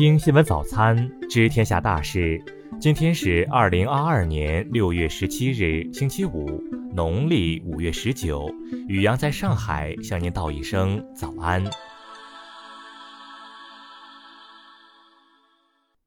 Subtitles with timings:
[0.00, 0.96] 听新闻早餐，
[1.28, 2.42] 知天下大事。
[2.80, 6.58] 今天是二零二二年六月十七日，星期五，
[6.94, 8.50] 农历五月十九。
[8.88, 11.62] 雨阳在上海向您道一声早安。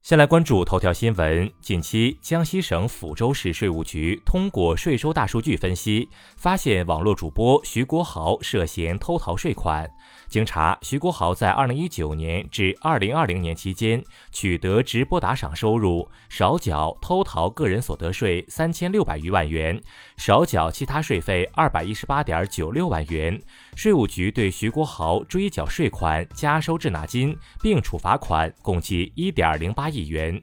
[0.04, 1.50] 先来关注头条新闻。
[1.62, 9.90] 近期，江西省抚州市税务局通过税收大数据分析，发现网络主播徐国豪涉嫌偷逃税款。
[10.28, 19.80] 经查，徐国豪在2019年至2020年期间取得直播打赏收入，少缴偷逃个人所得税三千六百余万元，
[20.18, 23.40] 少缴其他税费二百一十八点九六万元。
[23.74, 30.42] 税务局对徐国豪追缴税款、加收滞纳金，并处罚款共计一点零八亿元。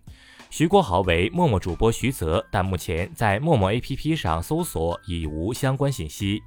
[0.50, 6.42] 徐国豪为陌陌主播徐泽，但目前在陌陌 APP 上搜索已无相关信息。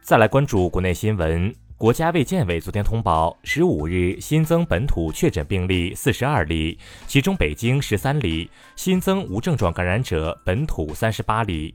[0.00, 11.74] 再来关注国内新闻，国家卫健委昨天通报，十五日新增本土确诊病例四十二例，其中北京十三例，新增无症状感染者本土三十八例。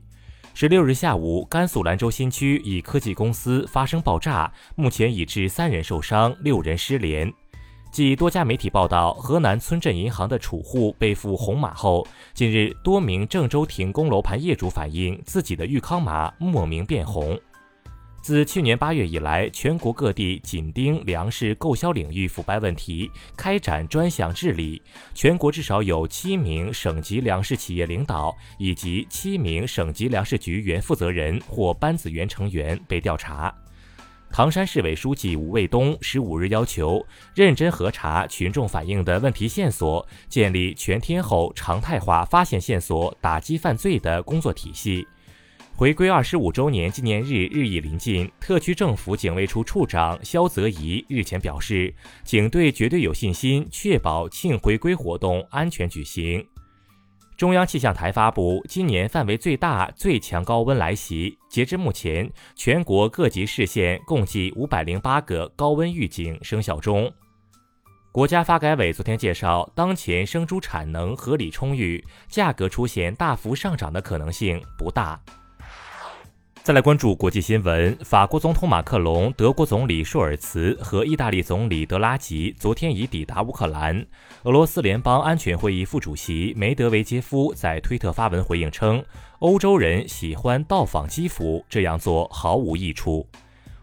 [0.54, 7.32] 十六日下午，甘肃兰州新区一科技公司发生爆炸，目前已致三人受伤，六人失联。
[7.90, 17.38] 继多家媒体报道河南村镇银行的储户被附红码后，近日多名郑州停工楼盘业主反映自己的裕康码莫名变红。
[18.22, 24.80] 自去年八月以来，全国各地紧盯粮食购销领域腐败问题，开展专项治理。
[25.12, 33.52] 全国至少有七名省级粮食企业领导以及七名省级粮食局原负责人或班子原成员被调查。
[34.32, 45.06] 唐山市委书记吴卫东十五日要求认真核查群众反映的问题线索，建立全天候、常态化发现线索、打击犯罪的工作体系。
[45.74, 51.92] 回归二十五周年纪念日日益临近，特区政府警卫处处长肖泽怡日前表示，
[52.22, 56.46] 警队绝对有信心确保庆回归活动安全举行。
[57.40, 61.38] 中央气象台发布，今年范围最大、最强高温来袭。
[61.48, 67.10] 截至目前，全国各级市县共计五百零八个高温预警生效中。
[68.12, 75.18] 国家发改委昨天介绍，当前生猪产能合理充裕，价格出现大幅上涨的可能性不大。
[76.62, 84.06] 再来关注国际新闻，法国总统马克龙、德国总理舒尔茨和意大利总理德拉吉昨天已抵达乌克兰。
[84.42, 89.02] 俄罗斯联邦安全会议副主席梅德韦杰夫在推特发文回应称
[89.40, 93.26] ：“欧洲人喜欢到访基辅，这样做毫无益处。”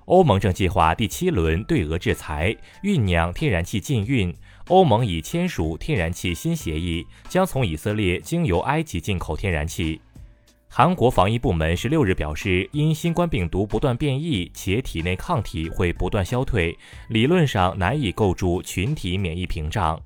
[0.05, 4.33] 欧盟正计划第七轮对俄制裁，酝酿天然气禁运。
[4.67, 9.99] 欧盟已签署天然气新协议，将从以色列经由埃及进口天然气。
[10.77, 16.77] 韩国防疫部门十六日表示，因新冠病毒不断变异，且体内抗体会不断消退，
[17.07, 19.99] 理论上难以构筑群体免疫屏障。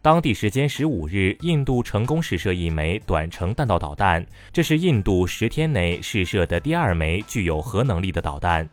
[0.00, 8.66] 当地时间十五日，印度成功试射一枚短程弹道导弹，这是印度十天内试射的第二枚具有核能力的导弹。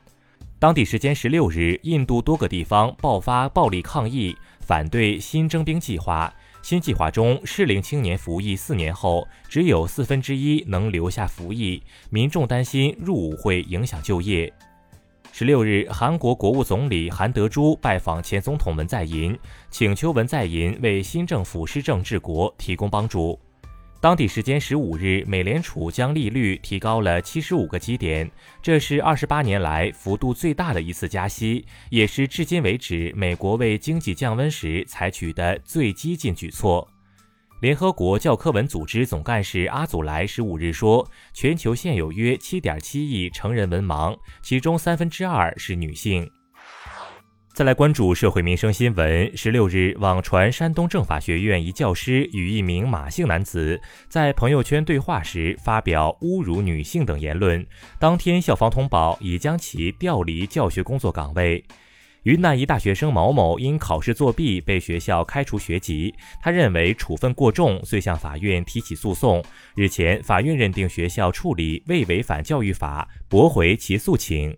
[0.58, 6.34] 当地时间十六日，印度多个地方爆发暴力抗议，反对新征兵计划。
[6.66, 14.52] 新计划中，适龄青年服役四年后，只有四分之一能留下服役，民众担心入伍会影响就业。
[15.32, 19.38] 十六日，韩国国务总理韩德洙拜访前总统文在寅，
[19.70, 23.40] 请求文在寅为新政府施政治国提供帮助。
[24.06, 28.30] 当地时间十五日，美联储将利率提高了七十五个基点，
[28.62, 36.88] 这是二十八年来幅度最大的一次加息，也是至今为止美国为经济降温时采取的最激进举措。
[37.62, 46.30] 联合国教科文组织总干事阿祖莱十五日说，全球现有约七点七亿成人文盲，其中三分之二是女性。
[47.56, 49.32] 再来关注社会民生新闻。
[49.38, 53.80] 十六日，网传山东政法学院一教师与一名马姓男子
[54.10, 57.66] 在朋友圈对话时发表侮辱女性等言论，
[57.98, 61.64] 当天校方通报已将其调离教学工作岗位。
[62.24, 69.42] 云南一大学生毛某因考试作弊被学校开除学籍，他认为处分过重，遂向法院提起诉讼。
[69.78, 74.54] 日前，法院认定学校处理未违反教育法，驳回其诉请。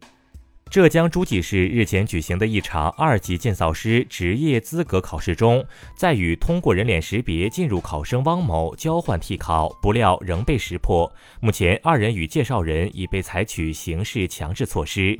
[0.70, 5.66] 浙江诸暨市日前举行的一场二级建造师职业资格考试中，
[5.96, 11.12] 在与通过人脸识别进入考生汪某交换替考，不料仍被识破。
[11.40, 15.18] 目前，二人与介绍人已被采取刑事强制措施。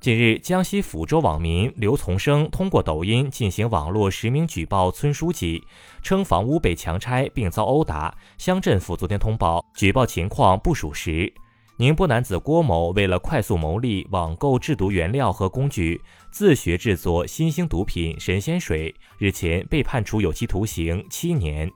[0.00, 5.62] 近日，江西抚州网民刘从生通过抖音进行网络实名举报村书记，
[6.02, 8.16] 称房屋被强拆并遭殴打。
[8.38, 11.32] 乡政府昨天通报，举报情况不属实。
[11.78, 16.00] 宁波男子郭某为了快速牟利，网购制毒原料和工具，
[16.30, 21.70] 自学制作新兴毒品神仙水，日前被判处有期徒刑七年。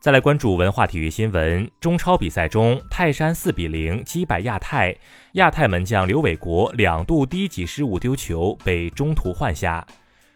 [0.00, 4.94] 再来关注文化体育新闻，中超比赛中，泰山四比零击败亚泰，
[5.32, 9.86] 亚泰门将刘伟国两度低级失误丢球，被中途换下。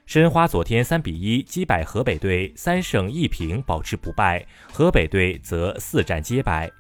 [0.07, 6.71] 申花昨天三比一击败河北队，三胜一平保持不败，河北队则四战皆败。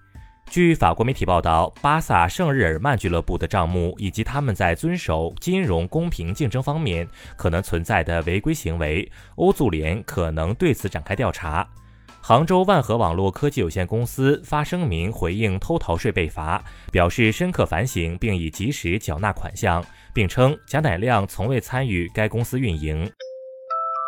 [0.51, 11.67] 据法国媒体报道，巴萨圣日耳曼俱乐部的账目以及他们在遵守金融公平竞争方面可能存在的违规行为，欧足联可能对此展开调查。
[12.21, 16.63] 杭州万和网络科技有限公司发声明回应偷逃税被罚，
[16.93, 23.11] 表示深刻反省并已及时缴纳款项，并称贾乃亮从未参与该公司运营。